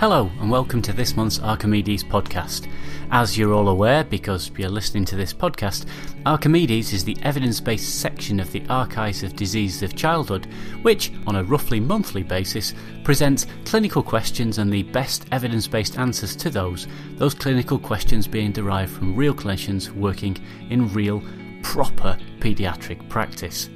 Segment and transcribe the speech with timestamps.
[0.00, 2.66] Hello, and welcome to this month's Archimedes podcast.
[3.10, 5.84] As you're all aware, because you're listening to this podcast,
[6.24, 10.46] Archimedes is the evidence based section of the Archives of Diseases of Childhood,
[10.80, 12.72] which, on a roughly monthly basis,
[13.04, 18.52] presents clinical questions and the best evidence based answers to those, those clinical questions being
[18.52, 20.34] derived from real clinicians working
[20.70, 21.22] in real,
[21.62, 23.68] proper paediatric practice.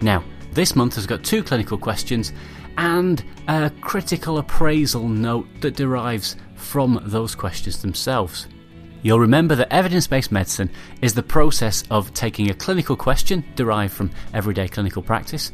[0.00, 0.22] Now,
[0.56, 2.32] this month has got two clinical questions
[2.78, 8.48] and a critical appraisal note that derives from those questions themselves.
[9.02, 10.70] You'll remember that evidence based medicine
[11.02, 15.52] is the process of taking a clinical question derived from everyday clinical practice,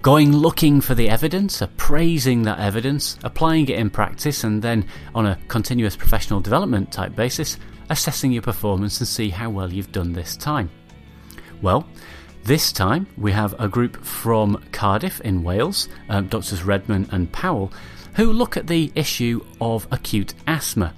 [0.00, 5.26] going looking for the evidence, appraising that evidence, applying it in practice, and then on
[5.26, 7.58] a continuous professional development type basis,
[7.90, 10.70] assessing your performance and see how well you've done this time.
[11.60, 11.86] Well,
[12.44, 17.72] this time we have a group from Cardiff in Wales, um, Doctors Redman and Powell,
[18.14, 20.92] who look at the issue of acute asthma.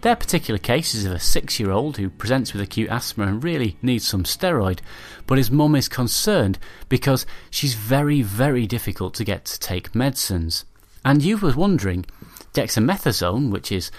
[0.00, 3.42] Their particular case is of a six year old who presents with acute asthma and
[3.42, 4.78] really needs some steroid,
[5.26, 10.64] but his mum is concerned because she's very, very difficult to get to take medicines.
[11.04, 12.06] And you were wondering,
[12.54, 13.90] dexamethasone, which is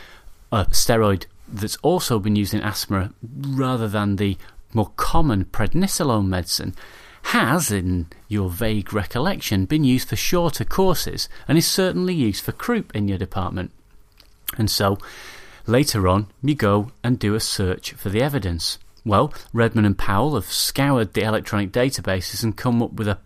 [0.52, 4.38] a steroid that's also been used in asthma rather than the
[4.73, 6.75] more common prednisolone medicine
[7.23, 12.52] has, in your vague recollection, been used for shorter courses and is certainly used for
[12.52, 13.72] croup in your department.
[14.58, 14.98] And so,
[15.67, 18.80] later on, you go and do a search for the evidence.
[19.06, 23.20] Well, Redman and Powell have scoured the electronic databases and come up with a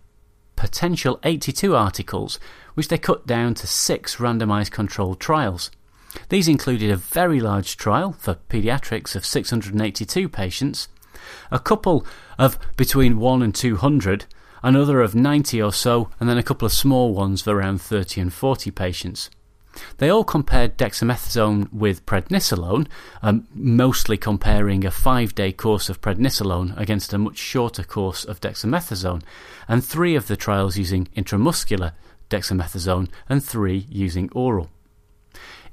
[0.56, 2.38] potential 82 articles,
[2.74, 5.70] which they cut down to six randomized controlled trials.
[6.28, 10.88] These included a very large trial for paediatrics of 682 patients,
[11.50, 12.06] a couple
[12.38, 14.26] of between 1 and 200,
[14.62, 18.20] another of 90 or so, and then a couple of small ones of around 30
[18.20, 19.30] and 40 patients.
[19.98, 22.86] They all compared dexamethasone with prednisolone,
[23.22, 28.40] um, mostly comparing a five day course of prednisolone against a much shorter course of
[28.40, 29.22] dexamethasone,
[29.66, 31.92] and three of the trials using intramuscular
[32.30, 34.70] dexamethasone and three using oral.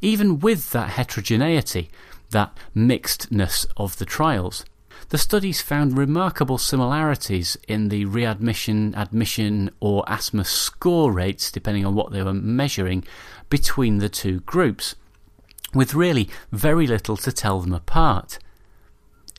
[0.01, 1.91] Even with that heterogeneity,
[2.31, 4.66] that mixedness of the trials,
[5.09, 11.95] the studies found remarkable similarities in the readmission, admission, or asthma score rates, depending on
[11.95, 13.03] what they were measuring,
[13.50, 14.95] between the two groups,
[15.73, 18.40] with really very little to tell them apart.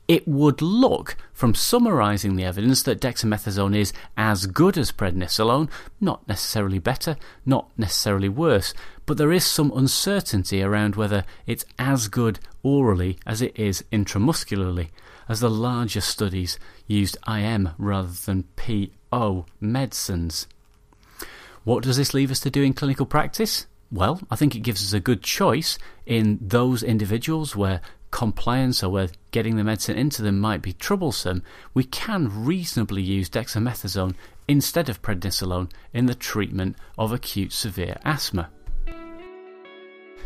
[0.09, 5.71] It would look, from summarising the evidence, that dexamethasone is as good as prednisolone,
[6.01, 8.75] not necessarily better, not necessarily worse,
[9.07, 14.91] but there is some uncertainty around whether it's as good orally as it is intramuscularly
[15.29, 20.47] as the larger studies used IM rather than PO medicines.
[21.65, 23.67] What does this leave us to do in clinical practice?
[23.91, 28.91] Well, I think it gives us a good choice in those individuals where compliance or
[28.91, 31.43] where getting the medicine into them might be troublesome.
[31.75, 34.15] We can reasonably use dexamethasone
[34.49, 38.51] instead of prednisolone in the treatment of acute severe asthma.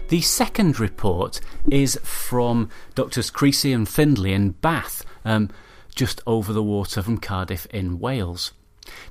[0.09, 5.50] The second report is from Doctors Creasy and Findlay in Bath, um,
[5.97, 8.53] just over the water from Cardiff in Wales.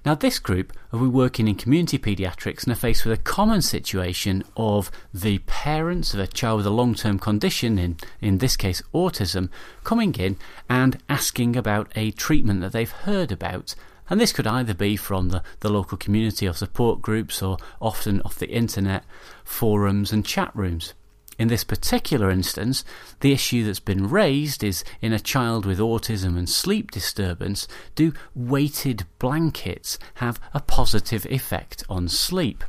[0.05, 3.61] Now, this group are we working in community paediatrics and are faced with a common
[3.61, 8.55] situation of the parents of a child with a long term condition, in, in this
[8.55, 9.49] case autism,
[9.83, 10.37] coming in
[10.69, 13.75] and asking about a treatment that they've heard about
[14.09, 18.21] and this could either be from the, the local community or support groups or often
[18.21, 19.03] off the internet,
[19.43, 20.93] forums, and chat rooms.
[21.37, 22.85] In this particular instance,
[23.19, 28.13] the issue that's been raised is in a child with autism and sleep disturbance, do
[28.33, 32.63] weighted blankets have a positive effect on sleep?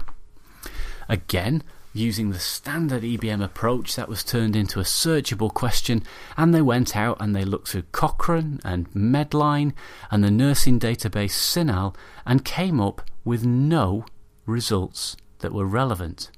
[1.09, 1.63] Again,
[1.97, 6.03] using the standard EBM approach that was turned into a searchable question,
[6.37, 9.73] and they went out and they looked through Cochrane and Medline
[10.11, 14.05] and the nursing database CINAHL and came up with no
[14.45, 16.31] results that were relevant.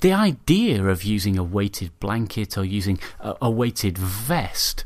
[0.00, 4.84] The idea of using a weighted blanket or using a, a weighted vest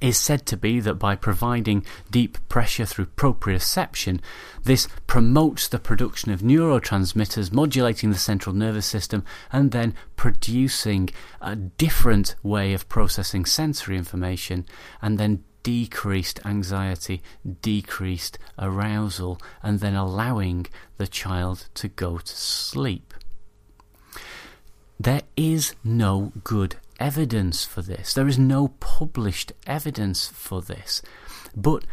[0.00, 4.20] is said to be that by providing deep pressure through proprioception,
[4.64, 11.08] this promotes the production of neurotransmitters, modulating the central nervous system, and then producing
[11.40, 14.66] a different way of processing sensory information,
[15.00, 17.20] and then decreased anxiety,
[17.60, 20.64] decreased arousal, and then allowing
[20.96, 23.12] the child to go to sleep.
[24.98, 28.14] There is no good evidence for this.
[28.14, 31.02] There is no published evidence for this.
[31.54, 31.84] But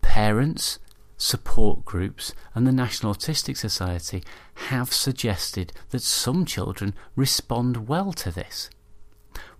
[0.00, 0.78] parents
[1.18, 4.22] support groups, and the National Autistic Society
[4.70, 8.70] have suggested that some children respond well to this.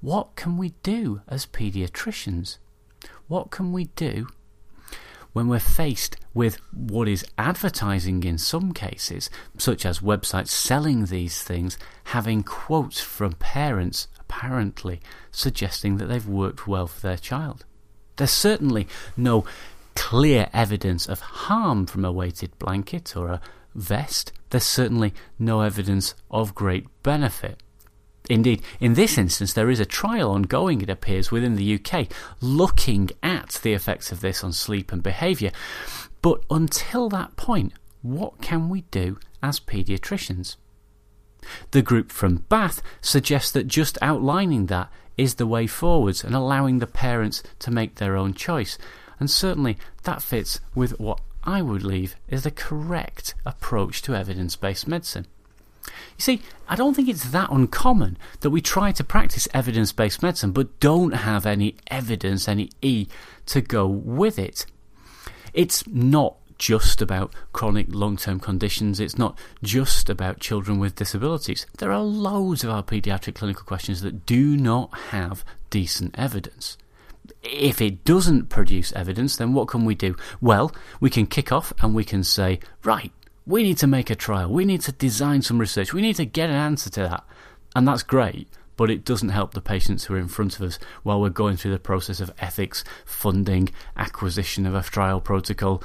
[0.01, 2.59] What can we do as paediatricians?
[3.27, 4.29] What can we do
[5.39, 11.45] when we're faced with what is advertising in some cases, such as websites selling these
[11.45, 15.01] things, having quotes from parents apparently
[15.31, 17.65] suggesting that they've worked well for their child?
[18.17, 19.45] There's certainly no
[19.95, 23.41] clear evidence of harm from a weighted blanket or a
[23.77, 27.63] vest, there's certainly no evidence of great benefit.
[28.29, 32.09] Indeed, in this instance, there is a trial ongoing, it appears, within the UK,
[32.41, 35.51] looking at the effects of this on sleep and behaviour.
[36.21, 37.73] But until that point,
[38.03, 40.57] what can we do as paediatricians?
[41.71, 46.79] The group from Bath suggests that just outlining that is the way forwards and allowing
[46.79, 48.77] the parents to make their own choice
[49.21, 54.57] and certainly that fits with what I would believe is the correct approach to evidence
[54.57, 55.27] based medicine.
[56.19, 60.21] You see, I don't think it's that uncommon that we try to practice evidence based
[60.23, 63.07] medicine but don't have any evidence, any E,
[63.47, 64.67] to go with it.
[65.55, 71.67] It's not just about chronic long term conditions, it's not just about children with disabilities.
[71.79, 76.77] There are loads of our paediatric clinical questions that do not have decent evidence
[77.43, 80.17] if it doesn't produce evidence, then what can we do?
[80.41, 83.13] Well, we can kick off and we can say, right,
[83.49, 84.51] we need to make a trial.
[84.51, 85.95] We need to design some research.
[85.95, 87.25] We need to get an answer to that.
[87.75, 88.47] And that's great,
[88.77, 91.57] but it doesn't help the patients who are in front of us while we're going
[91.57, 95.83] through the process of ethics, funding, acquisition of a trial protocol,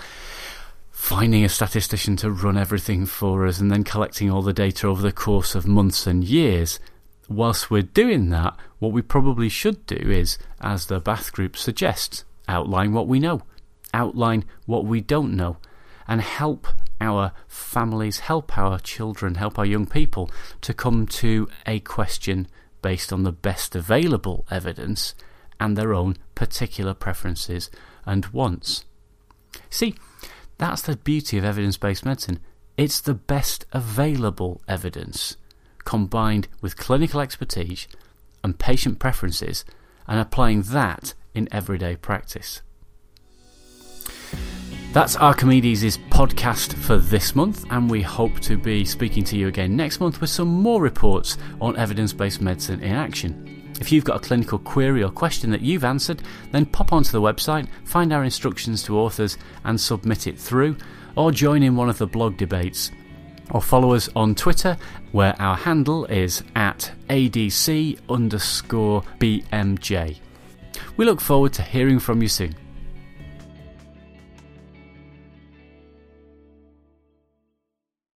[0.91, 5.01] finding a statistician to run everything for us, and then collecting all the data over
[5.01, 6.79] the course of months and years
[7.29, 12.25] whilst we're doing that, what we probably should do is, as the Bath Group suggests,
[12.47, 13.43] outline what we know,
[13.93, 15.57] outline what we don't know,
[16.07, 16.67] and help
[17.03, 22.47] our families, help our children, help our young people to come to a question
[22.81, 25.13] based on the best available evidence
[25.59, 27.69] and their own particular preferences
[28.05, 28.85] and wants.
[29.69, 29.95] See,
[30.57, 32.39] that's the beauty of evidence based medicine.
[32.77, 35.37] It's the best available evidence
[35.85, 37.87] combined with clinical expertise
[38.43, 39.63] and patient preferences
[40.07, 42.61] and applying that in everyday practice.
[44.93, 49.75] That's Archimedes' podcast for this month, and we hope to be speaking to you again
[49.75, 53.73] next month with some more reports on evidence based medicine in action.
[53.81, 57.21] If you've got a clinical query or question that you've answered, then pop onto the
[57.21, 60.77] website, find our instructions to authors, and submit it through,
[61.15, 62.91] or join in one of the blog debates
[63.49, 64.77] or follow us on Twitter
[65.11, 70.19] where our handle is at ADC underscore BMJ.
[70.97, 72.55] We look forward to hearing from you soon.